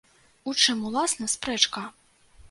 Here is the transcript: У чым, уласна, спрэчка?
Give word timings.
У 0.51 0.53
чым, 0.61 0.79
уласна, 0.89 1.27
спрэчка? 1.33 1.83